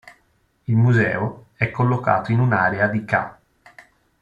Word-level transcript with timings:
Il 0.67 0.75
museo 0.75 1.49
è 1.53 1.69
collocato 1.69 2.31
in 2.31 2.39
un'area 2.39 2.87
di 2.87 3.05
ca. 3.05 3.39